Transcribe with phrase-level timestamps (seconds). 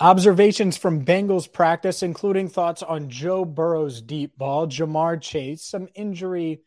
[0.00, 6.60] Observations from Bengals practice, including thoughts on Joe Burrow's deep ball, Ja'Marr Chase, some injury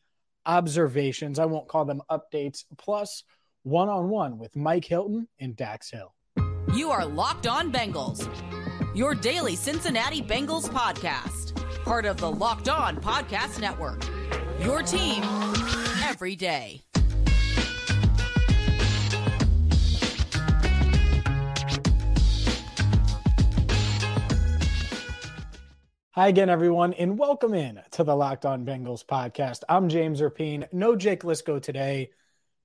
[0.46, 1.40] observations.
[1.40, 3.24] I won't call them updates, plus
[3.64, 6.14] one on one with Mike Hilton and Dax Hill.
[6.76, 8.28] You are Locked On Bengals,
[8.94, 11.56] your daily Cincinnati Bengals podcast,
[11.86, 14.04] part of the Locked On Podcast Network.
[14.60, 15.24] Your team
[16.04, 16.82] every day.
[26.22, 29.64] Hi again, everyone, and welcome in to the Locked On Bengals podcast.
[29.68, 30.72] I'm James Rapien.
[30.72, 32.12] No Jake Liskow today,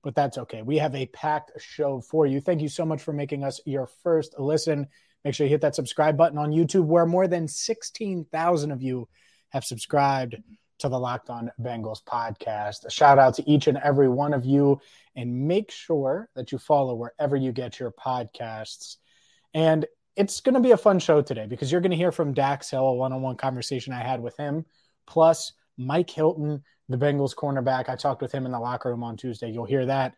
[0.03, 0.61] but that's okay.
[0.61, 2.39] We have a packed show for you.
[2.39, 4.85] Thank you so much for making us your first listen.
[5.25, 9.09] Make sure you hit that subscribe button on YouTube, where more than 16,000 of you
[9.49, 10.35] have subscribed
[10.77, 12.85] to the Locked On Bengals podcast.
[12.85, 14.79] A shout out to each and every one of you,
[15.15, 18.97] and make sure that you follow wherever you get your podcasts.
[19.55, 19.87] And
[20.17, 22.71] it's going to be a fun show today because you're going to hear from Dax
[22.71, 24.65] Hill, a one on one conversation I had with him,
[25.05, 27.87] plus Mike Hilton, the Bengals cornerback.
[27.87, 29.49] I talked with him in the locker room on Tuesday.
[29.49, 30.15] You'll hear that.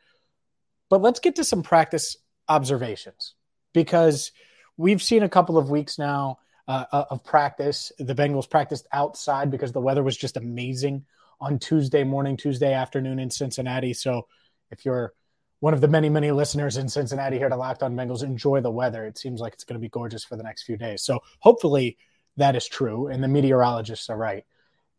[0.90, 2.16] But let's get to some practice
[2.48, 3.36] observations
[3.74, 4.32] because
[4.78, 7.92] we've seen a couple of weeks now uh, of practice.
[8.00, 11.06] The Bengals practiced outside because the weather was just amazing
[11.42, 13.94] on Tuesday morning, Tuesday afternoon in Cincinnati.
[13.94, 14.28] So
[14.72, 15.14] if you're
[15.60, 18.72] one of the many, many listeners in Cincinnati here to Locked On Bengals enjoy the
[18.72, 19.06] weather.
[19.06, 21.04] It seems like it's going to be gorgeous for the next few days.
[21.04, 21.98] So hopefully
[22.38, 24.46] that is true and the meteorologists are right.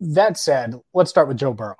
[0.00, 1.76] That said, let's start with Joe Burrow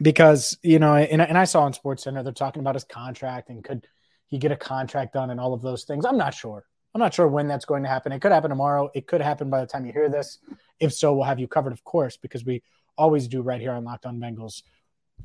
[0.00, 3.50] because, you know, and, and I saw on Sports Center, they're talking about his contract
[3.50, 3.86] and could
[4.26, 6.04] he get a contract done and all of those things.
[6.04, 6.64] I'm not sure.
[6.94, 8.12] I'm not sure when that's going to happen.
[8.12, 8.90] It could happen tomorrow.
[8.94, 10.38] It could happen by the time you hear this.
[10.78, 12.62] If so, we'll have you covered, of course, because we
[12.98, 14.62] always do right here on Locked On Bengals.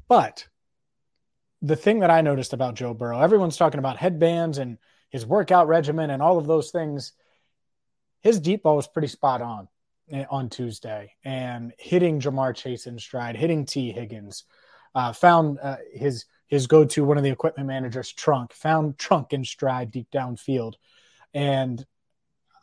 [0.07, 0.47] But
[1.61, 4.77] the thing that I noticed about Joe Burrow, everyone's talking about headbands and
[5.09, 7.13] his workout regimen and all of those things.
[8.21, 9.67] His deep ball was pretty spot on
[10.11, 14.43] eh, on Tuesday and hitting Ja'Marr Chase in stride, hitting Tee Higgins,
[14.93, 19.33] uh, found uh, his his go to one of the equipment managers trunk, found trunk
[19.33, 20.75] in stride deep downfield,
[21.33, 21.85] and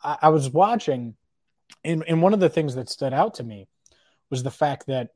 [0.03, 1.15] I, I was watching,
[1.83, 3.67] and, and one of the things that stood out to me
[4.29, 5.09] was the fact that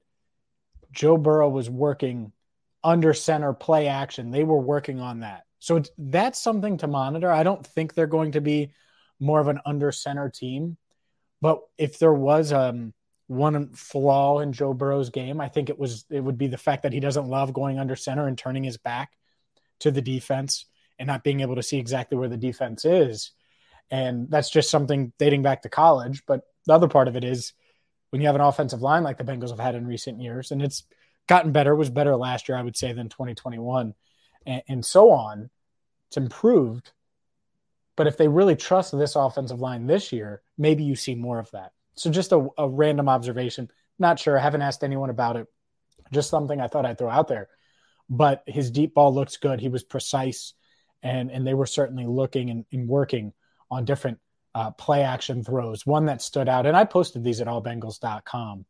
[0.92, 2.32] Joe Burrow was working
[2.84, 4.32] under center play action.
[4.32, 5.44] They were working on that.
[5.60, 7.32] So that's something to monitor.
[7.32, 8.72] I don't think they're going to be
[9.20, 10.78] more of an under center team.
[11.42, 12.94] But if there was um,
[13.28, 16.84] one flaw in Joe Burrow's game, I think it was it would be the fact
[16.84, 19.12] that he doesn't love going under center and turning his back
[19.80, 20.66] to the defense
[20.98, 23.32] and not being able to see exactly where the defense is.
[23.92, 26.24] And that's just something dating back to college.
[26.26, 27.54] But the other part of it is
[28.10, 30.62] when you have an offensive line like the Bengals have had in recent years, and
[30.62, 30.84] it's
[31.30, 33.94] gotten better, was better last year, I would say, than 2021,
[34.48, 35.52] and, and so on.
[36.08, 36.92] It's improved.
[37.96, 41.52] But if they really trust this offensive line this year, maybe you see more of
[41.52, 41.72] that.
[41.94, 43.70] So just a, a random observation.
[44.00, 44.40] Not sure.
[44.40, 45.48] I haven't asked anyone about it.
[46.12, 47.48] Just something I thought I'd throw out there.
[48.10, 49.60] But his deep ball looks good.
[49.60, 50.54] He was precise,
[51.04, 53.34] and and they were certainly looking and, and working
[53.70, 54.18] on different
[54.56, 55.86] uh, play action throws.
[55.86, 58.66] One that stood out, and I posted these at allbengals.com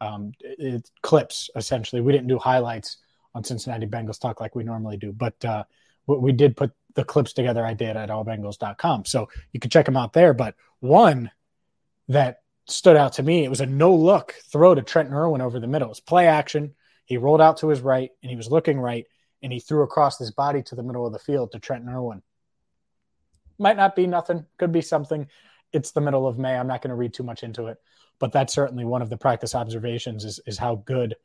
[0.00, 2.00] um, it, clips essentially.
[2.00, 2.98] We didn't do highlights
[3.34, 5.64] on Cincinnati Bengals talk like we normally do, but uh,
[6.06, 7.64] we did put the clips together.
[7.64, 10.34] I did at allbengals.com, so you can check them out there.
[10.34, 11.30] But one
[12.08, 15.60] that stood out to me, it was a no look throw to Trent Irwin over
[15.60, 15.90] the middle.
[15.90, 16.74] It's play action.
[17.04, 19.06] He rolled out to his right and he was looking right,
[19.42, 22.22] and he threw across his body to the middle of the field to Trent Irwin.
[23.58, 25.28] Might not be nothing, could be something.
[25.72, 26.56] It's the middle of May.
[26.56, 27.78] I'm not going to read too much into it
[28.20, 31.16] but that's certainly one of the practice observations is, is how good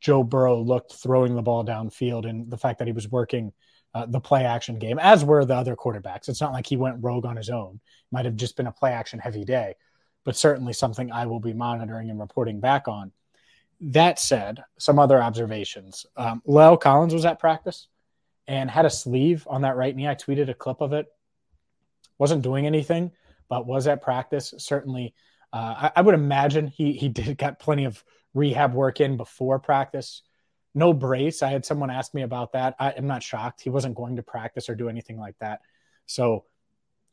[0.00, 3.52] Joe Burrow looked throwing the ball downfield and the fact that he was working
[3.92, 6.28] uh, the play action game, as were the other quarterbacks.
[6.28, 7.80] It's not like he went rogue on his own.
[8.12, 9.74] Might have just been a play action heavy day,
[10.24, 13.12] but certainly something I will be monitoring and reporting back on.
[13.80, 16.06] That said, some other observations.
[16.16, 17.88] Um, La'el Collins was at practice
[18.46, 20.08] and had a sleeve on that right knee.
[20.08, 21.06] I tweeted a clip of it.
[22.18, 23.12] Wasn't doing anything,
[23.48, 24.54] but was at practice.
[24.58, 25.14] Certainly
[25.52, 28.02] uh, I, I, would imagine he he did got plenty of
[28.34, 30.22] rehab work in before practice.
[30.74, 31.42] No brace.
[31.42, 32.76] I had someone ask me about that.
[32.78, 33.62] I, am not shocked.
[33.62, 35.60] He wasn't going to practice or do anything like that.
[36.04, 36.44] So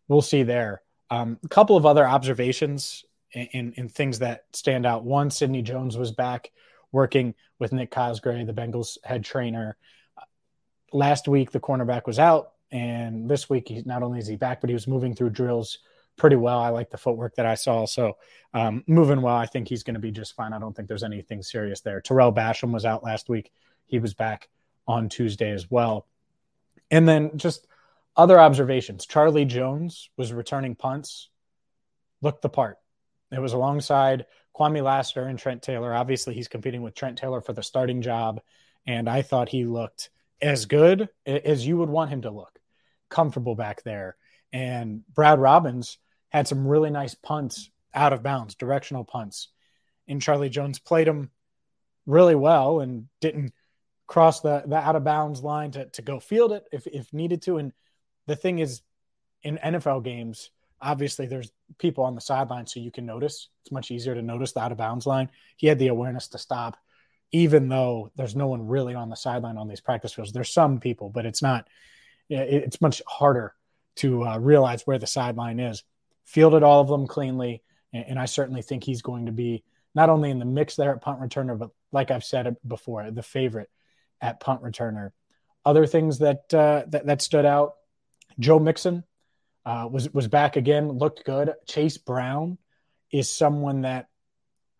[0.07, 0.81] we'll see there.
[1.09, 5.03] Um, a couple of other observations and, things that stand out.
[5.03, 6.51] One, Sidney Jones was back
[6.91, 9.77] working with Nick Cosgray, the Bengals head trainer.
[10.91, 14.61] Last week, the cornerback was out, and this week, he, not only is he back,
[14.61, 15.79] but he was moving through drills
[16.17, 16.59] pretty well.
[16.59, 17.85] I like the footwork that I saw.
[17.85, 18.17] So
[18.53, 20.53] um, moving well, I think he's going to be just fine.
[20.53, 22.01] I don't think there's anything serious there.
[22.01, 23.51] Tarell Basham was out last week.
[23.85, 24.49] He was back
[24.87, 26.07] on Tuesday as well.
[26.91, 27.67] And then just
[28.15, 29.05] other observations.
[29.05, 31.29] Charlie Jones was returning punts,
[32.21, 32.77] looked the part.
[33.31, 34.25] It was alongside
[34.55, 35.93] Kwamie Lassiter and Trent Taylor.
[35.93, 38.41] Obviously, he's competing with Trent Taylor for the starting job.
[38.85, 40.09] And I thought he looked
[40.41, 42.59] as good as you would want him to look,
[43.09, 44.15] comfortable back there.
[44.51, 45.97] And Brad Robbins
[46.33, 49.49] had some really nice punts out of bounds, directional punts.
[50.07, 51.29] And Charlie Jones played them
[52.05, 53.53] really well and didn't
[54.07, 57.43] cross the, the out of bounds line to, to go field it if, if needed
[57.43, 57.57] to.
[57.57, 57.71] And
[58.27, 58.81] the thing is,
[59.43, 60.49] in NFL games,
[60.81, 63.49] obviously there's people on the sideline so you can notice.
[63.61, 65.29] It's much easier to notice the out of bounds line.
[65.57, 66.77] He had the awareness to stop,
[67.31, 70.31] even though there's no one really on the sideline on these practice fields.
[70.31, 71.67] There's some people, but it's not,
[72.29, 73.53] it's much harder
[73.97, 75.83] to uh, realize where the sideline is.
[76.25, 77.61] Fielded all of them cleanly.
[77.91, 79.63] And, and I certainly think he's going to be
[79.95, 83.23] not only in the mix there at punt returner, but like I've said before, the
[83.23, 83.69] favorite
[84.21, 85.11] at punt returner.
[85.65, 87.75] Other things that uh, that, that stood out:
[88.39, 89.03] Joe Mixon
[89.65, 91.53] uh, was was back again, looked good.
[91.67, 92.57] Chase Brown
[93.11, 94.09] is someone that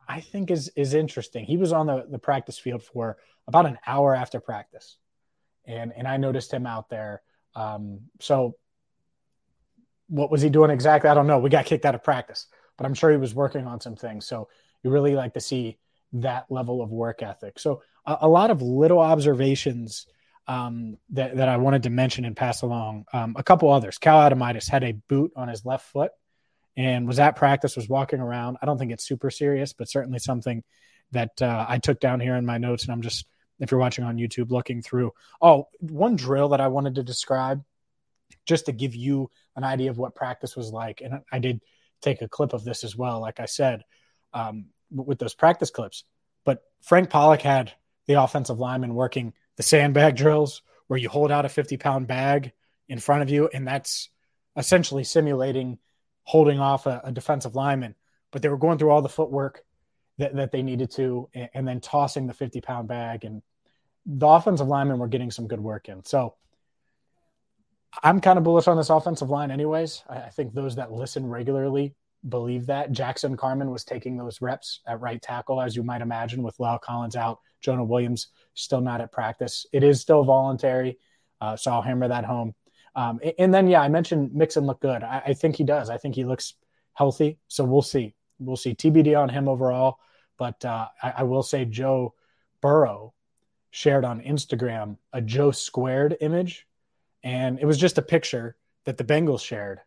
[0.07, 1.45] I think is is interesting.
[1.45, 3.17] He was on the, the practice field for
[3.47, 4.97] about an hour after practice,
[5.65, 7.21] and and I noticed him out there.
[7.55, 8.55] Um, so
[10.07, 11.09] what was he doing exactly?
[11.09, 11.39] I don't know.
[11.39, 12.47] We got kicked out of practice,
[12.77, 14.25] but I'm sure he was working on some things.
[14.25, 14.49] So
[14.83, 15.77] you really like to see
[16.13, 17.59] that level of work ethic.
[17.59, 20.05] So a, a lot of little observations
[20.47, 23.05] um, that, that I wanted to mention and pass along.
[23.13, 23.97] Um, a couple others.
[23.97, 26.11] Cal Adomitis had a boot on his left foot
[26.75, 28.57] and was at practice, was walking around.
[28.61, 30.63] I don't think it's super serious, but certainly something
[31.11, 32.83] that uh, I took down here in my notes.
[32.83, 33.25] And I'm just,
[33.59, 35.11] if you're watching on YouTube, looking through.
[35.41, 37.63] Oh, one drill that I wanted to describe
[38.45, 41.01] just to give you an idea of what practice was like.
[41.01, 41.61] And I did
[42.01, 43.83] take a clip of this as well, like I said,
[44.33, 46.03] um, with those practice clips.
[46.43, 47.73] But Frank Pollack had
[48.07, 52.51] the offensive lineman working the sandbag drills where you hold out a 50 pound bag
[52.89, 54.09] in front of you, and that's
[54.55, 55.79] essentially simulating
[56.23, 57.95] holding off a, a defensive lineman.
[58.31, 59.63] But they were going through all the footwork
[60.17, 63.23] that, that they needed to, and, and then tossing the 50 pound bag.
[63.25, 63.41] And
[64.05, 66.03] the offensive linemen were getting some good work in.
[66.03, 66.35] So
[68.01, 70.03] I'm kind of bullish on this offensive line, anyways.
[70.09, 71.95] I, I think those that listen regularly
[72.27, 72.91] believe that.
[72.91, 76.81] Jackson Carman was taking those reps at right tackle, as you might imagine, with La'el
[76.81, 79.65] Collins out, Jonah Williams still not at practice.
[79.73, 80.97] It is still voluntary,
[81.41, 82.55] uh, so I'll hammer that home.
[82.95, 85.03] Um, and then, yeah, I mentioned Mixon look good.
[85.03, 85.89] I, I, think he does.
[85.89, 86.53] I think he looks
[86.93, 87.39] healthy.
[87.47, 88.13] So we'll see.
[88.37, 88.75] We'll see.
[88.75, 89.97] TBD on him overall.
[90.37, 92.13] But uh, I, I will say Joe
[92.61, 93.13] Burrow
[93.71, 96.67] shared on Instagram a Joe squared image,
[97.23, 98.55] and it was just a picture
[98.85, 99.79] that the Bengals shared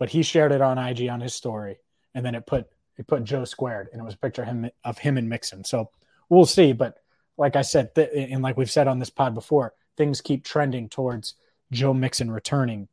[0.00, 1.78] but he shared it on IG on his story,
[2.14, 2.66] and then it put
[2.96, 5.62] it put Joe squared, and it was a picture of him of him and Mixon.
[5.62, 5.90] So
[6.28, 6.72] we'll see.
[6.72, 6.96] But
[7.36, 10.88] like I said, th- and like we've said on this pod before, things keep trending
[10.88, 11.34] towards
[11.70, 12.88] Joe Mixon returning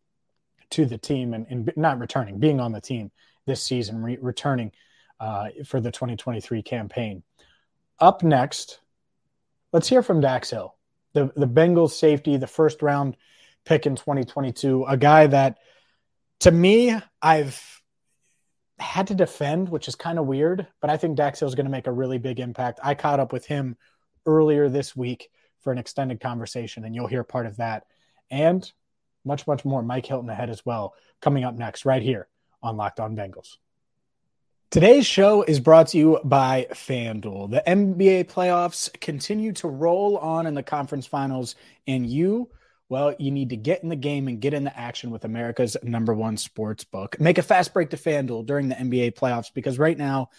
[0.72, 3.10] to the team and, and not returning, being on the team
[3.46, 4.74] this season, re- returning
[5.22, 7.24] uh, for the 2023 campaign.
[8.02, 8.82] Up next,
[9.72, 10.76] let's hear from Dax Hill,
[11.14, 13.16] the the Bengals safety, the first round
[13.68, 15.58] pick in 2022, a guy that
[16.42, 17.82] to me, I've
[18.80, 21.66] had to defend, which is kind of weird, but I think Dax Hill is going
[21.66, 22.80] to make a really big impact.
[22.84, 23.76] I caught up with him
[24.26, 25.30] earlier this week
[25.62, 27.86] for an extended conversation, and you'll hear part of that
[28.30, 28.72] and
[29.26, 29.82] much, much more.
[29.82, 32.28] Mike Hilton ahead as well, coming up next, right here
[32.62, 33.58] on Locked On Bengals.
[34.70, 37.50] Today's show is brought to you by FanDuel.
[37.50, 41.56] The NBA playoffs continue to roll on in the conference finals,
[41.88, 42.50] and you
[42.90, 45.76] well, you need to get in the game and get in the action with America's
[45.84, 47.20] number one sports book.
[47.20, 50.30] Make a fast break to FanDuel during the NBA playoffs because right now,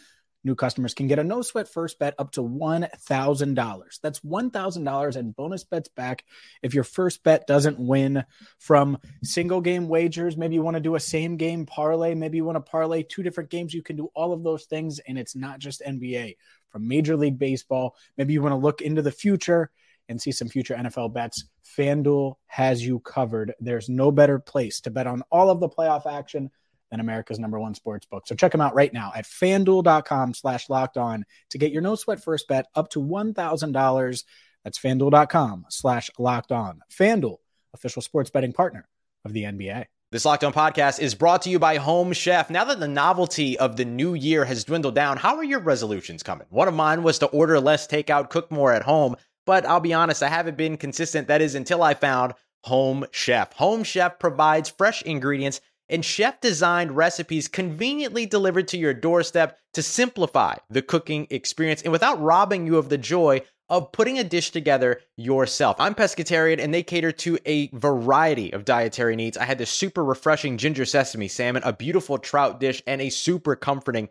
[0.44, 4.00] new customers can get a no sweat first bet up to $1,000.
[4.00, 6.24] That's $1,000 and bonus bets back
[6.62, 8.24] if your first bet doesn't win
[8.58, 10.36] from single game wagers.
[10.36, 12.14] Maybe you want to do a same game parlay.
[12.14, 13.74] Maybe you want to parlay two different games.
[13.74, 16.36] You can do all of those things, and it's not just NBA.
[16.70, 19.70] From Major League Baseball, maybe you want to look into the future
[20.08, 21.44] and see some future NFL bets,
[21.76, 23.54] FanDuel has you covered.
[23.60, 26.50] There's no better place to bet on all of the playoff action
[26.90, 28.26] than America's number one sports book.
[28.26, 31.94] So check them out right now at fanduel.com slash locked on to get your no
[31.94, 34.24] sweat first bet up to $1,000.
[34.64, 36.80] That's fanduel.com slash locked on.
[36.90, 37.36] FanDuel,
[37.74, 38.88] official sports betting partner
[39.24, 39.86] of the NBA.
[40.10, 42.48] This Locked On podcast is brought to you by Home Chef.
[42.48, 46.22] Now that the novelty of the new year has dwindled down, how are your resolutions
[46.22, 46.46] coming?
[46.48, 49.16] One of mine was to order less takeout, cook more at home,
[49.48, 51.28] but I'll be honest, I haven't been consistent.
[51.28, 53.50] That is until I found Home Chef.
[53.54, 59.82] Home Chef provides fresh ingredients and chef designed recipes conveniently delivered to your doorstep to
[59.82, 63.40] simplify the cooking experience and without robbing you of the joy
[63.70, 65.76] of putting a dish together yourself.
[65.78, 69.38] I'm pescatarian and they cater to a variety of dietary needs.
[69.38, 73.56] I had this super refreshing ginger sesame salmon, a beautiful trout dish, and a super
[73.56, 74.10] comforting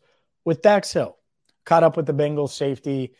[0.45, 1.17] with Dax Hill.
[1.65, 3.13] Caught up with the Bengals safety.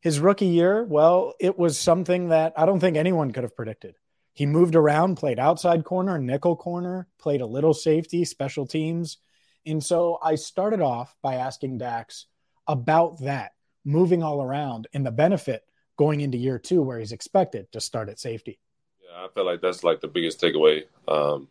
[0.00, 3.96] His rookie year, well, it was something that I don't think anyone could have predicted.
[4.32, 9.18] He moved around, played outside corner, nickel corner, played a little safety, special teams
[9.66, 12.26] and so I started off by asking Dax
[12.68, 13.52] about that,
[13.84, 15.64] moving all around and the benefit
[15.96, 18.60] going into year two where he's expected to start at safety.
[19.02, 21.48] Yeah, I feel like that's like the biggest takeaway um,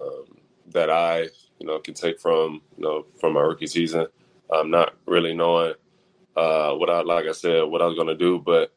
[0.00, 0.24] um,
[0.72, 1.28] that I,
[1.58, 4.06] you know, can take from, you know, from my rookie season.
[4.52, 5.74] I'm not really knowing
[6.36, 8.72] uh, what I, like I said, what I was going to do, but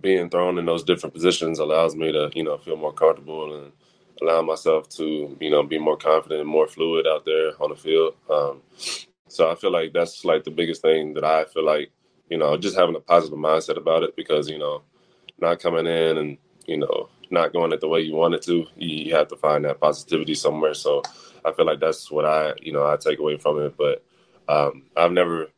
[0.00, 3.72] being thrown in those different positions allows me to, you know, feel more comfortable and
[4.22, 7.76] allow myself to, you know, be more confident and more fluid out there on the
[7.76, 8.14] field.
[8.30, 8.62] Um,
[9.28, 11.90] so I feel like that's like the biggest thing that I feel like,
[12.28, 14.82] you know, just having a positive mindset about it because, you know,
[15.40, 18.66] not coming in and, you know, not going it the way you want it to,
[18.76, 20.74] you have to find that positivity somewhere.
[20.74, 21.02] So
[21.44, 23.76] I feel like that's what I, you know, I take away from it.
[23.76, 24.04] But
[24.48, 25.48] um, I've never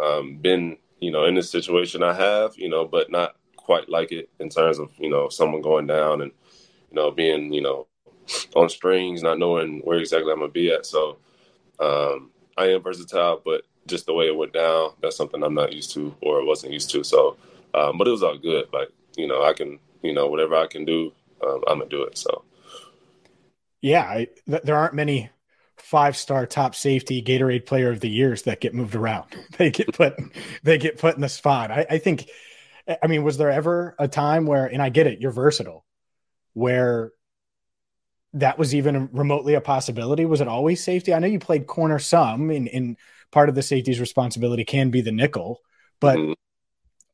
[0.00, 4.12] um, been, you know, in this situation I have, you know, but not quite like
[4.12, 6.32] it in terms of, you know, someone going down and,
[6.90, 7.86] you know, being, you know,
[8.54, 10.86] on strings, not knowing where exactly I'm gonna be at.
[10.86, 11.18] So
[11.80, 15.72] um, I am versatile, but just the way it went down, that's something I'm not
[15.72, 17.04] used to or wasn't used to.
[17.04, 17.36] So,
[17.74, 18.66] um, but it was all good.
[18.72, 21.12] Like you know, I can you know whatever I can do,
[21.46, 22.18] um, I'm gonna do it.
[22.18, 22.44] So
[23.82, 25.30] yeah, I, th- there aren't many
[25.86, 29.26] five star top safety Gatorade player of the years that get moved around.
[29.58, 30.14] they get put
[30.62, 31.70] they get put in the spot.
[31.70, 32.28] I, I think.
[33.02, 35.84] I mean, was there ever a time where, and I get it, you're versatile,
[36.52, 37.10] where
[38.34, 40.24] that was even remotely a possibility?
[40.24, 41.12] Was it always safety?
[41.12, 42.96] I know you played corner some, and in
[43.32, 45.62] part of the safety's responsibility can be the nickel,
[45.98, 46.32] but mm-hmm.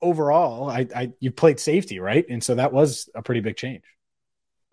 [0.02, 2.26] overall, I, I you played safety, right?
[2.28, 3.84] And so that was a pretty big change.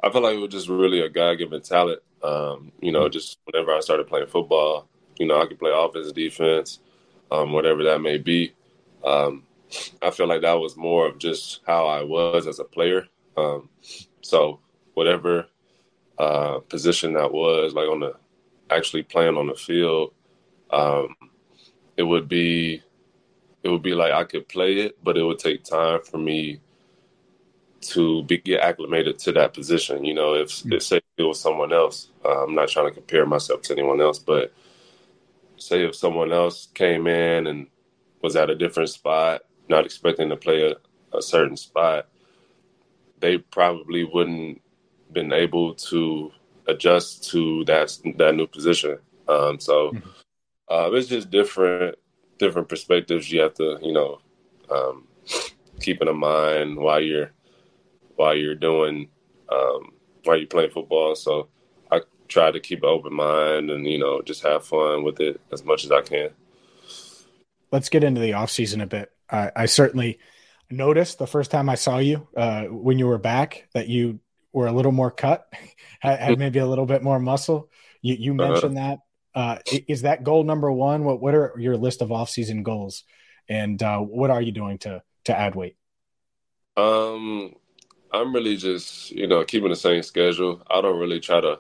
[0.04, 2.02] I feel like it was just really a God given talent.
[2.24, 6.12] Um, you know, just whenever I started playing football, you know, I could play offense,
[6.12, 6.80] defense,
[7.32, 8.54] um, whatever that may be.
[9.04, 9.44] Um,
[10.02, 13.08] I feel like that was more of just how I was as a player.
[13.38, 13.70] Um,
[14.22, 14.60] so
[14.94, 15.48] whatever
[16.18, 18.16] uh, position that was, like on the
[18.70, 20.14] actually playing on the field,
[20.72, 21.16] um,
[21.98, 22.82] it would be
[23.64, 26.60] it would be like I could play it, but it would take time for me
[27.82, 30.06] to be, get acclimated to that position.
[30.06, 30.74] You know, if, mm-hmm.
[30.74, 34.02] if say it was someone else, uh, I'm not trying to compare myself to anyone
[34.02, 34.54] else, but
[35.58, 37.68] say if someone else came in and
[38.22, 42.08] was at a different spot, not expecting to play a, a certain spot,
[43.20, 44.62] they probably wouldn't
[45.12, 46.32] been able to
[46.68, 48.98] adjust to that that new position.
[49.28, 50.10] Um, so mm-hmm.
[50.70, 51.96] uh, it's just different
[52.38, 54.20] different perspectives you have to you know
[54.72, 55.08] um,
[55.82, 57.32] keep in mind while you're
[58.20, 59.08] while you're doing
[59.50, 59.94] um,
[60.26, 61.16] while you're playing football.
[61.16, 61.48] So
[61.90, 65.40] I try to keep an open mind and you know just have fun with it
[65.54, 66.32] as much as I can.
[67.72, 69.10] Let's get into the off season a bit.
[69.32, 70.20] I, I certainly
[70.70, 74.20] noticed the first time I saw you uh, when you were back that you
[74.52, 75.48] were a little more cut,
[76.02, 77.70] had, maybe a little bit more muscle.
[78.02, 78.52] You, you uh-huh.
[78.52, 78.88] mentioned uh-huh.
[78.90, 79.00] that.
[79.40, 79.58] Uh,
[79.88, 81.06] is that goal number one?
[81.06, 83.06] What What are your list of off season goals,
[83.48, 85.78] and uh, what are you doing to to add weight?
[86.76, 87.54] Um,
[88.12, 90.62] I'm really just you know keeping the same schedule.
[90.70, 91.60] I don't really try to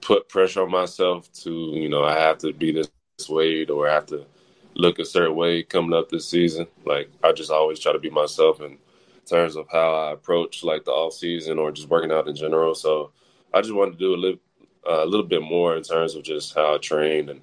[0.00, 2.90] put pressure on myself to you know I have to be this
[3.28, 4.26] weight or I have to
[4.74, 6.66] look a certain way coming up this season.
[6.84, 8.78] Like I just always try to be myself in
[9.26, 12.74] terms of how I approach like the off season or just working out in general.
[12.74, 13.12] So
[13.52, 14.40] I just wanted to do a little,
[14.88, 17.40] uh, a little bit more in terms of just how I train and,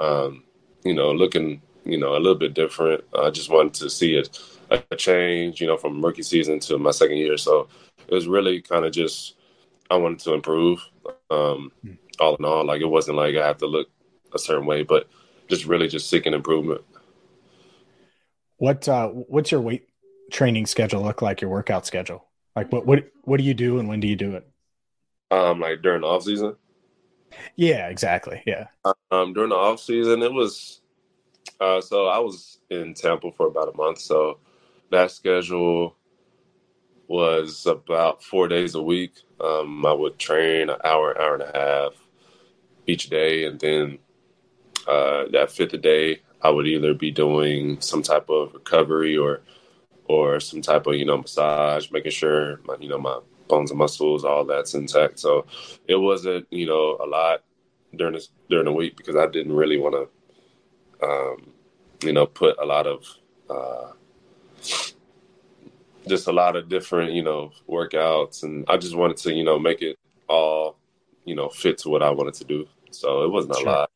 [0.00, 0.44] um,
[0.84, 3.04] you know, looking, you know, a little bit different.
[3.18, 4.38] I just wanted to see it,
[4.70, 7.36] a change, you know, from rookie season to my second year.
[7.36, 7.68] So
[8.06, 9.36] it was really kind of just,
[9.90, 10.80] I wanted to improve.
[11.30, 11.72] Um,
[12.20, 13.88] all in all, like it wasn't like I have to look
[14.34, 15.08] a certain way, but
[15.48, 16.82] just really just seeking improvement.
[18.56, 19.88] What uh, what's your weight
[20.30, 21.40] training schedule look like?
[21.40, 22.24] Your workout schedule?
[22.56, 24.46] Like what what what do you do and when do you do it?
[25.30, 26.56] Um, like during the off season.
[27.56, 28.42] Yeah, exactly.
[28.46, 28.66] Yeah.
[29.10, 30.80] Um, during the off season, it was.
[31.60, 34.38] Uh, so I was in Tampa for about a month, so
[34.90, 35.96] that schedule
[37.06, 39.12] was about four days a week.
[39.40, 41.92] Um, I would train an hour, hour and a half
[42.86, 43.98] each day, and then
[44.86, 49.40] uh, that fifth day, I would either be doing some type of recovery or
[50.04, 53.78] or some type of you know massage, making sure my you know my bones and
[53.78, 55.18] muscles, all that's intact.
[55.18, 55.46] So
[55.86, 57.42] it wasn't you know a lot
[57.96, 59.94] during this during the week because I didn't really want
[61.00, 61.52] to um,
[62.02, 63.04] you know put a lot of
[63.50, 63.92] uh,
[66.06, 69.58] just a lot of different you know workouts, and I just wanted to you know
[69.58, 70.76] make it all
[71.24, 72.68] you know fit to what I wanted to do.
[72.90, 73.66] So it wasn't a sure.
[73.66, 73.90] lot.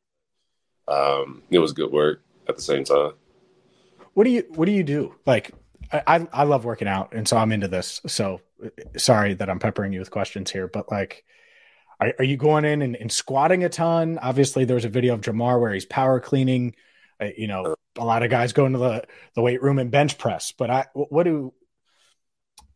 [0.89, 3.13] Um, it was good work at the same time.
[4.15, 5.15] What do you What do you do?
[5.27, 5.53] Like,
[5.93, 8.01] I I love working out, and so I'm into this.
[8.07, 8.41] So
[8.97, 11.25] sorry that I'm peppering you with questions here, but like.
[12.01, 14.19] Are, are you going in and, and, squatting a ton?
[14.19, 16.75] Obviously, there's a video of Ja'Marr where he's power cleaning.
[17.21, 19.05] Uh, you know, a lot of guys go into the,
[19.35, 20.51] the weight room and bench press.
[20.51, 21.53] But I, what do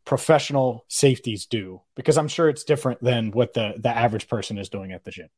[0.06, 1.82] professional safeties do?
[1.94, 5.10] Because I'm sure it's different than what the the average person is doing at the
[5.10, 5.28] gym.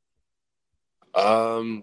[1.14, 1.82] Um,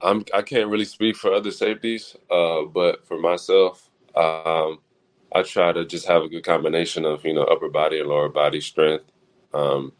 [0.00, 4.78] I'm I can't really speak for other safeties, uh, but for myself, um,
[5.34, 8.28] I try to just have a good combination of you know upper body and lower
[8.28, 9.06] body strength.
[9.52, 9.92] Um,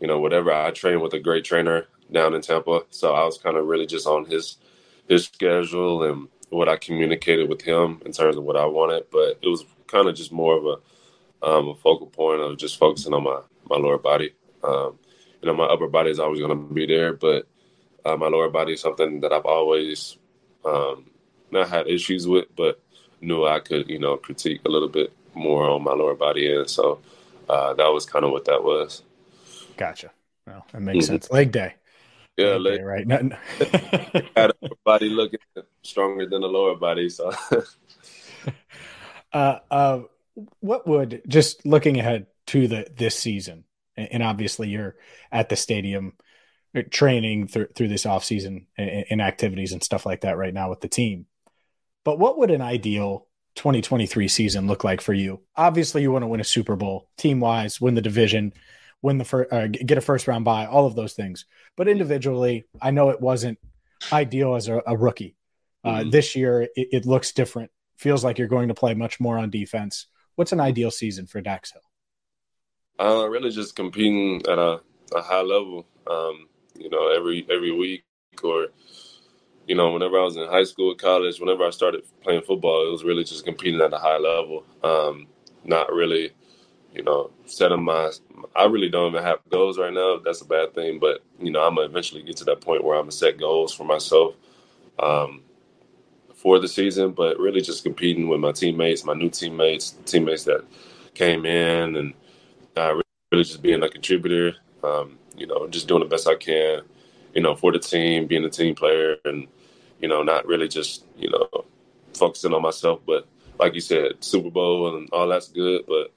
[0.00, 3.36] you know, whatever I train with a great trainer down in Tampa, so I was
[3.36, 4.56] kind of really just on his
[5.08, 9.06] his schedule and what I communicated with him in terms of what I wanted.
[9.10, 10.76] But it was kind of just more of a
[11.42, 14.34] um, a focal point of just focusing on my my lower body.
[14.62, 14.98] Um,
[15.40, 17.46] you know, my upper body is always going to be there, but
[18.04, 20.16] uh, my lower body is something that I've always
[20.64, 21.10] um,
[21.50, 22.80] not had issues with, but
[23.20, 26.68] knew I could, you know, critique a little bit more on my lower body and
[26.68, 27.00] So
[27.48, 29.02] uh, that was kind of what that was.
[29.76, 30.10] Gotcha.
[30.46, 31.14] Well, that makes mm-hmm.
[31.14, 31.30] sense.
[31.30, 31.74] Leg day.
[32.36, 33.06] Yeah, leg, leg day, right.
[33.06, 33.36] Nothing.
[34.84, 35.40] body looking
[35.82, 37.08] stronger than the lower body.
[37.08, 37.32] So,
[39.32, 40.00] uh, uh,
[40.60, 43.64] what would just looking ahead to the this season,
[43.96, 44.96] and obviously you're
[45.32, 46.14] at the stadium
[46.76, 50.70] uh, training through through this off season in activities and stuff like that right now
[50.70, 51.26] with the team.
[52.04, 55.40] But what would an ideal 2023 season look like for you?
[55.56, 58.52] Obviously, you want to win a Super Bowl team wise, win the division,
[59.02, 61.44] win the first, uh, get a first round bye, all of those things.
[61.76, 63.58] But individually, I know it wasn't
[64.12, 65.36] ideal as a, a rookie.
[65.84, 66.10] Uh, mm-hmm.
[66.10, 67.70] This year, it, it, looks different.
[67.96, 70.06] Feels like you're going to play much more on defense.
[70.38, 71.82] What's an ideal season for Dax Hill?
[73.04, 74.80] Uh, really, just competing at a,
[75.12, 75.84] a high level.
[76.06, 76.46] Um,
[76.78, 78.04] you know, every every week
[78.44, 78.68] or
[79.66, 82.92] you know, whenever I was in high school, college, whenever I started playing football, it
[82.92, 84.64] was really just competing at a high level.
[84.84, 85.26] Um,
[85.64, 86.30] not really,
[86.94, 88.12] you know, setting my.
[88.54, 90.20] I really don't even have goals right now.
[90.24, 92.94] That's a bad thing, but you know, I'm gonna eventually get to that point where
[92.94, 94.36] I'm gonna set goals for myself
[95.00, 95.42] um,
[96.38, 97.10] for the season.
[97.12, 100.64] But really, just competing with my teammates, my new teammates, teammates that
[101.14, 102.14] came in, and
[102.76, 103.00] uh,
[103.32, 104.56] really just being a contributor.
[104.82, 106.82] Um, you know, just doing the best I can,
[107.34, 109.46] you know, for the team, being a team player, and
[110.00, 111.64] you know, not really just you know
[112.14, 113.26] focusing on myself, but
[113.58, 116.12] like you said, Super Bowl and all that's good, but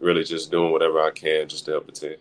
[0.00, 2.16] really just doing whatever I can just to help the team.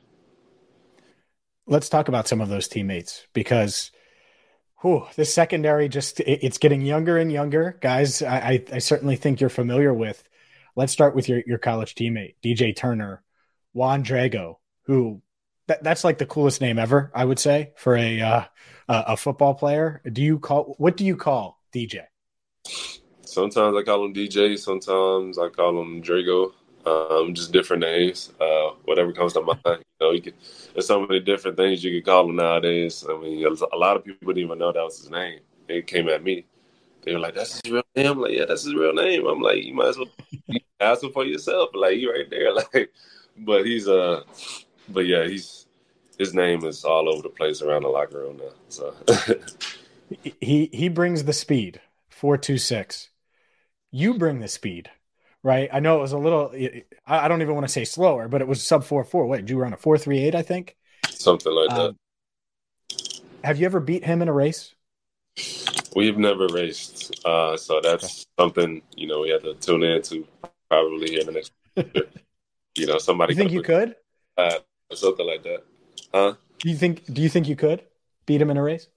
[1.68, 3.92] Let's talk about some of those teammates because
[4.82, 7.78] whew, this secondary just it's getting younger and younger.
[7.82, 10.24] Guys, I, I certainly think you're familiar with.
[10.76, 13.24] Let's start with your, your college teammate, DJ Turner,
[13.74, 15.22] Juan Drago, who
[15.68, 18.44] that, that's like the coolest name ever, I would say, for a uh,
[18.88, 20.02] a football player.
[20.12, 22.04] Do you call what do you call DJ?
[23.26, 24.58] Sometimes I call him DJ.
[24.58, 26.52] Sometimes I call him Drago.
[26.86, 28.32] Um, just different names.
[28.40, 29.60] Uh, whatever comes to mind.
[29.66, 30.34] You know, you can,
[30.74, 33.06] there's so many different things you can call him nowadays.
[33.08, 35.40] I mean, a lot of people didn't even know that was his name.
[35.68, 36.46] It came at me.
[37.04, 39.42] They were like, "That's his real name." I'm like, "Yeah, that's his real name." I'm
[39.42, 40.08] like, "You might as well
[40.80, 42.52] ask him for yourself." Like, you right there.
[42.74, 42.92] Like,
[43.38, 44.24] but he's uh,
[44.90, 45.68] but yeah, he's
[46.18, 48.52] his name is all over the place around the locker room now.
[48.70, 48.94] So
[50.40, 53.10] he he brings the speed four two six.
[53.92, 54.90] You bring the speed,
[55.44, 55.70] right?
[55.72, 56.54] I know it was a little.
[57.06, 59.26] I don't even want to say slower, but it was sub four four.
[59.26, 60.36] Wait, you run a four three eight?
[60.36, 60.76] I think
[61.10, 61.98] something like um,
[62.90, 62.98] that.
[63.44, 64.76] Have you ever beat him in a race?
[65.96, 68.14] We've never raced, uh, so that's okay.
[68.40, 70.26] something you know we have to tune in to
[70.70, 71.52] probably here in the next.
[72.76, 73.34] you know, somebody.
[73.34, 73.96] You think you could?
[74.38, 74.60] Uh,
[74.94, 75.64] something like that.
[76.14, 76.34] Huh?
[76.60, 77.06] Do you think?
[77.14, 77.84] Do you think you could?
[78.26, 78.88] beat him in a race?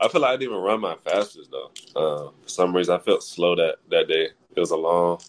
[0.00, 1.70] I feel like I didn't even run my fastest though.
[1.94, 4.28] Uh, for some reason, I felt slow that that day.
[4.54, 5.20] It was a long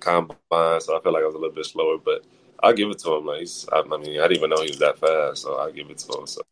[0.00, 1.98] combine, so I felt like I was a little bit slower.
[1.98, 2.24] But
[2.62, 3.26] I'll give it to him.
[3.26, 5.90] Like I, I mean, I didn't even know he was that fast, so I'll give
[5.90, 6.26] it to him.
[6.26, 6.42] So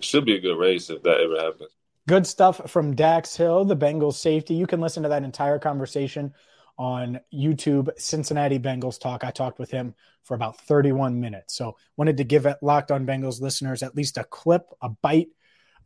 [0.00, 1.70] should be a good race if that ever happens.
[2.06, 4.54] Good stuff from Dax Hill, the Bengals safety.
[4.54, 6.32] You can listen to that entire conversation
[6.78, 9.24] on YouTube, Cincinnati Bengals Talk.
[9.24, 11.56] I talked with him for about 31 minutes.
[11.56, 15.28] So wanted to give Locked on Bengals listeners at least a clip, a bite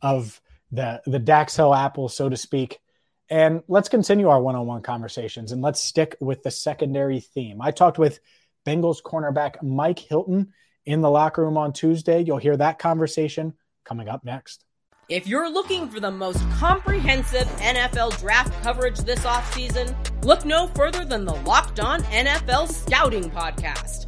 [0.01, 0.39] of
[0.71, 2.79] the the Dax Hill apple, so to speak.
[3.31, 7.61] And let's continue our one-on-one conversations and let's stick with the secondary theme.
[7.61, 8.19] I talked with
[8.67, 10.51] Bengals cornerback Mike Hilton
[10.85, 12.21] in the locker room on Tuesday.
[12.21, 13.53] You'll hear that conversation
[13.85, 14.65] coming up next.
[15.07, 21.05] If you're looking for the most comprehensive NFL draft coverage this offseason, look no further
[21.05, 24.07] than the Locked On NFL Scouting Podcast.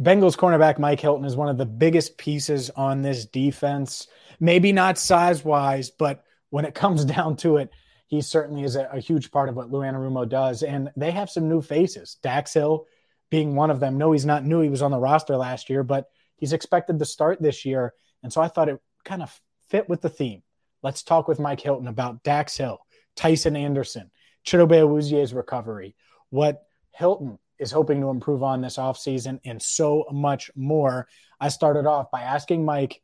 [0.00, 4.06] Bengals cornerback Mike Hilton is one of the biggest pieces on this defense.
[4.38, 7.70] Maybe not size wise, but when it comes down to it,
[8.06, 10.62] he certainly is a, a huge part of what Lou Anarumo does.
[10.62, 12.16] And they have some new faces.
[12.22, 12.86] Dax Hill
[13.30, 13.98] being one of them.
[13.98, 14.60] No, he's not new.
[14.60, 17.92] He was on the roster last year, but he's expected to start this year.
[18.22, 20.42] And so I thought it kind of fit with the theme.
[20.82, 22.78] Let's talk with Mike Hilton about Dax Hill,
[23.16, 24.10] Tycen Anderson,
[24.46, 25.96] Chidobe Awuzie's recovery,
[26.30, 31.08] what Hilton is hoping to improve on this offseason, and so much more.
[31.40, 33.00] I started off by asking Mike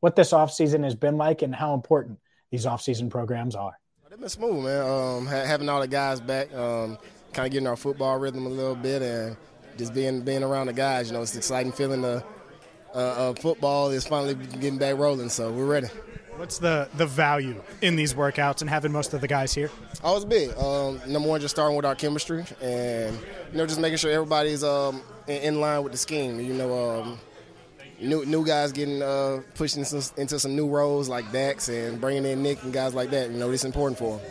[0.00, 2.18] what this offseason has been like and how important
[2.50, 3.78] these offseason programs are.
[4.08, 4.80] They've been smooth, man.
[4.88, 6.96] Um, having all the guys back, um,
[7.34, 9.36] kind of getting our football rhythm a little bit, and
[9.76, 11.08] just being being around the guys.
[11.08, 12.24] You know, it's exciting feeling the
[12.94, 15.28] uh, uh, football is finally getting back rolling.
[15.28, 15.88] So we're ready.
[16.36, 19.70] What's the the value in these workouts and having most of the guys here?
[20.04, 20.50] Oh, it's big.
[20.58, 23.18] Um, number one, just starting with our chemistry, and
[23.52, 26.38] you know, just making sure everybody's um, in, in, line with the scheme.
[26.38, 27.18] You know, um,
[28.00, 32.00] new new guys getting uh, pushed into some, into some new roles like Dax and
[32.00, 33.30] bringing in Nick and guys like that.
[33.30, 34.26] You know, it's important for them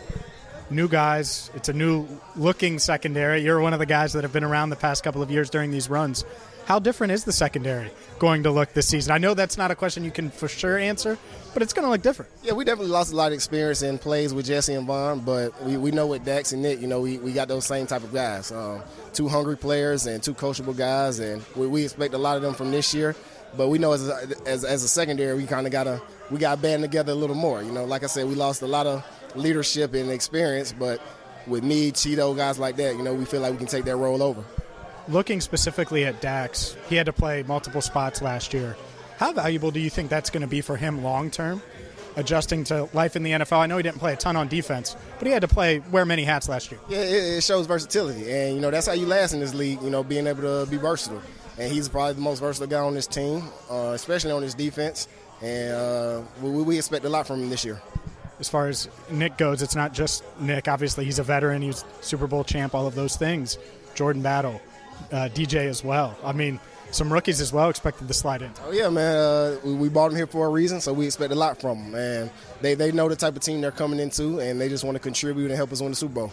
[0.70, 1.50] new guys.
[1.54, 3.42] It's a new looking secondary.
[3.42, 5.70] You're one of the guys that have been around the past couple of years during
[5.70, 6.24] these runs.
[6.66, 9.12] How different is the secondary going to look this season?
[9.12, 11.16] I know that's not a question you can for sure answer,
[11.54, 12.32] but it's going to look different.
[12.42, 15.62] Yeah, we definitely lost a lot of experience in plays with Jessie and Vonn, but
[15.62, 18.02] we, we know with Dax and Nick, you know, we, we got those same type
[18.02, 18.50] of guys.
[18.50, 22.42] Um, two hungry players and two coachable guys, and we, we expect a lot of
[22.42, 23.14] them from this year.
[23.56, 26.02] But we know as a, as, as a secondary, we kind of got to
[26.32, 27.62] we got to band together a little more.
[27.62, 31.00] You know, like I said, we lost a lot of leadership and experience, but
[31.46, 33.96] with me, Cheeto, guys like that, you know, we feel like we can take that
[33.96, 34.42] role over.
[35.08, 38.76] Looking specifically at Dax, he had to play multiple spots last year.
[39.18, 41.62] How valuable do you think that's going to be for him long term,
[42.16, 43.58] adjusting to life in the NFL?
[43.58, 46.04] I know he didn't play a ton on defense, but he had to play wear
[46.04, 46.80] many hats last year.
[46.88, 49.80] Yeah, it, it shows versatility, and you know that's how you last in this league.
[49.80, 51.22] You know, being able to be versatile,
[51.56, 55.08] and he's probably the most versatile guy on this team, uh, especially on his defense.
[55.40, 57.80] And uh, we, we expect a lot from him this year
[58.38, 60.68] as far as Nick goes, it's not just Nick.
[60.68, 61.62] Obviously, he's a veteran.
[61.62, 63.58] He's Super Bowl champ, all of those things.
[63.94, 64.60] Jordan Battle,
[65.12, 66.16] uh, DJ as well.
[66.24, 68.50] I mean, some rookies as well expected to slide in.
[68.64, 69.16] Oh yeah, man.
[69.16, 71.92] Uh, we, we, bought them here for a reason, so we expect a lot from
[71.92, 71.94] them.
[71.94, 72.30] And
[72.60, 75.00] they they know the type of team they're coming into, and they just want to
[75.00, 76.32] contribute and help us win the Super Bowl.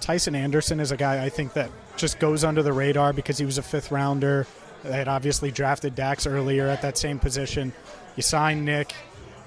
[0.00, 3.44] Tycen Anderson is a guy I think that just goes under the radar because he
[3.44, 4.46] was a fifth rounder.
[4.82, 7.72] They had obviously drafted Dax earlier at that same position.
[8.16, 8.94] You sign Nick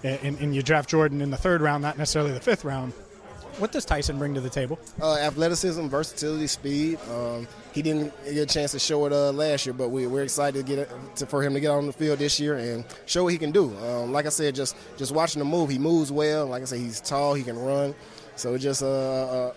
[0.03, 2.93] and, and, you draft Jordan in the third round, not necessarily the fifth round.
[3.57, 4.77] What does Tycen bring to the table?
[5.01, 6.99] Uh, athleticism, versatility, speed.
[7.11, 10.21] Um, he didn't get a chance to show it uh, last year, but we, are
[10.21, 12.85] excited to get it, to, for him to get on the field this year and
[13.07, 13.75] show what he can do.
[13.77, 16.45] Um, like I said, just just watching him move, he moves well.
[16.45, 17.95] Like I said, he's tall, he can run.
[18.35, 19.53] So it's just uh, uh,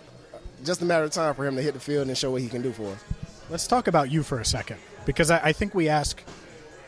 [0.64, 2.48] just a matter of time for him to hit the field and show what he
[2.48, 3.04] can do for us.
[3.50, 6.22] Let's talk about you for a second, because I, I think we ask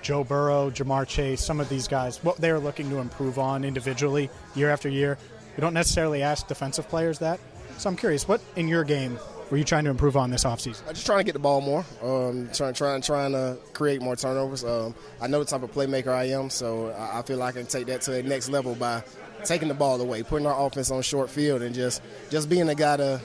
[0.00, 4.30] Joe Burrow, Ja'Marr Chase, some of these guys, what they're looking to improve on individually
[4.54, 5.18] year after year.
[5.56, 7.40] We don't necessarily ask defensive players that.
[7.78, 9.18] So I'm curious, what in your game
[9.50, 10.82] were you trying to improve on this offseason?
[10.88, 14.16] I'm just trying to get the ball more, um, trying, trying, trying to create more
[14.16, 14.64] turnovers.
[14.64, 17.66] Um, I know the type of playmaker I am, so I feel like I can
[17.66, 19.02] take that to the next level by
[19.44, 22.74] taking the ball away, putting our offense on short field, and just just being the
[22.74, 23.20] guy to,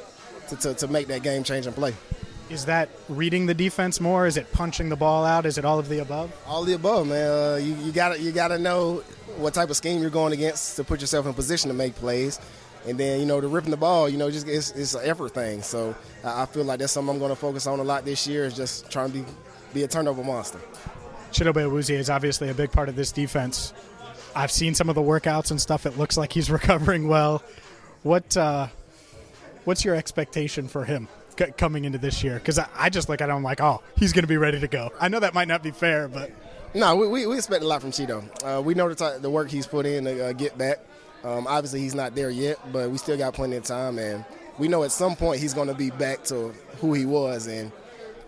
[0.49, 1.93] to, to, to make that game changing play.
[2.49, 4.25] Is that reading the defense more?
[4.25, 5.45] Is it punching the ball out?
[5.45, 6.31] Is it all of the above?
[6.45, 7.29] All of the above, man.
[7.29, 9.03] Uh, you, you got to you got to know
[9.37, 12.39] what type of scheme you're going against to put yourself in position to make plays.
[12.87, 15.33] And then, you know, the ripping the ball, you know, just it's, it's an effort
[15.33, 15.61] thing.
[15.61, 18.45] So I feel like that's something I'm going to focus on a lot this year
[18.45, 19.25] is just trying to be,
[19.73, 20.59] be a turnover monster.
[21.31, 23.73] Chidobe Awuzie is obviously a big part of this defense.
[24.35, 25.85] I've seen some of the workouts and stuff.
[25.85, 27.43] It looks like he's recovering well.
[28.03, 28.67] What uh,
[29.65, 31.07] what's your expectation for him
[31.57, 32.35] coming into this year?
[32.35, 34.67] Because I, I, just look at him like, oh, he's going to be ready to
[34.67, 34.91] go.
[34.99, 36.31] I know that might not be fair, but
[36.73, 38.23] no, we, we, we expect a lot from Cheeto.
[38.43, 40.79] Uh, we know the, the work he's put in to uh, get back.
[41.23, 44.23] Um, obviously, he's not there yet, but we still got plenty of time, and
[44.57, 47.71] we know at some point he's going to be back to who he was, and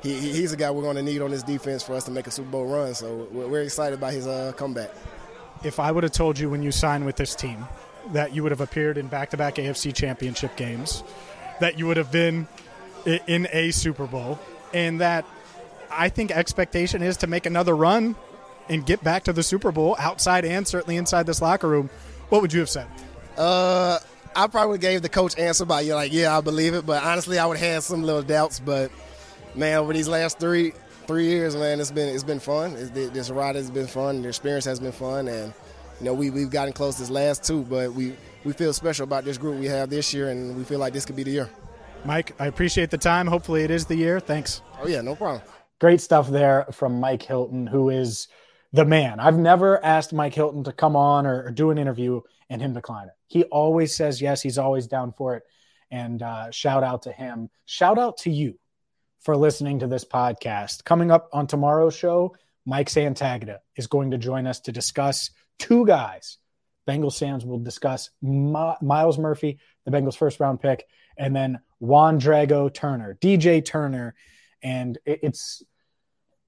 [0.01, 2.27] he, he's a guy we're going to need on this defense for us to make
[2.27, 2.93] a Super Bowl run.
[2.95, 4.91] So we're, we're excited about his uh, comeback.
[5.63, 7.67] If I would have told you when you signed with this team
[8.13, 11.03] that you would have appeared in back-to-back AFC Championship games,
[11.59, 12.47] that you would have been
[13.05, 14.39] in a Super Bowl,
[14.73, 15.25] and that
[15.91, 18.15] I think expectation is to make another run
[18.69, 21.89] and get back to the Super Bowl outside and certainly inside this locker room,
[22.29, 22.87] what would you have said?
[23.37, 23.99] Uh,
[24.35, 26.85] I probably gave the coach answer by you like, yeah, I believe it.
[26.85, 28.59] But honestly, I would have had some little doubts.
[28.59, 28.91] But
[29.55, 30.73] man, over these last three
[31.07, 32.75] three years, man, it's been it's been fun.
[32.75, 34.21] It's, this ride has been fun.
[34.21, 35.53] The experience has been fun, and
[35.99, 39.25] you know we we've gotten close this last two, but we we feel special about
[39.25, 41.49] this group we have this year, and we feel like this could be the year.
[42.05, 43.27] Mike, I appreciate the time.
[43.27, 44.19] Hopefully, it is the year.
[44.19, 44.61] Thanks.
[44.81, 45.41] Oh yeah, no problem.
[45.79, 48.27] Great stuff there from Mike Hilton, who is
[48.71, 49.19] the man.
[49.19, 52.73] I've never asked Mike Hilton to come on or, or, do an interview and him
[52.73, 53.13] decline it.
[53.27, 54.41] He always says yes.
[54.41, 55.43] He's always down for it.
[55.91, 57.49] And uh, shout out to him.
[57.65, 58.59] Shout out to you
[59.21, 60.83] for listening to this podcast.
[60.83, 65.85] Coming up on tomorrow's show, Mike Santagata is going to join us to discuss two
[65.85, 66.37] guys.
[66.87, 70.85] Bengals Sam's will discuss Myles Murphy, the Bengals first round pick,
[71.17, 74.15] and then Juan Drago Turner, DJ Turner.
[74.61, 75.63] And it's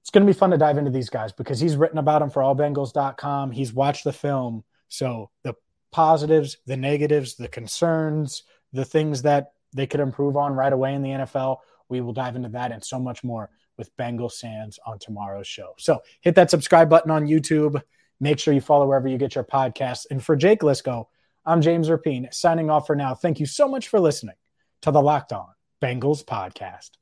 [0.02, 2.30] it's going to be fun to dive into these guys because he's written about them
[2.30, 3.52] for allbengals.com.
[3.52, 4.64] He's watched the film.
[4.88, 5.54] So the
[5.92, 11.02] positives, the negatives, the concerns, the things that they could improve on right away in
[11.02, 14.98] the NFL, we will dive into that and so much more with Bengal Sands on
[14.98, 15.74] tomorrow's show.
[15.78, 17.80] So hit that subscribe button on YouTube.
[18.20, 20.06] Make sure you follow wherever you get your podcasts.
[20.10, 21.06] And for Jake Liskow,
[21.44, 23.14] I'm James Rapien signing off for now.
[23.14, 24.36] Thank you so much for listening
[24.82, 25.48] to the Locked On
[25.80, 27.01] Bengals podcast.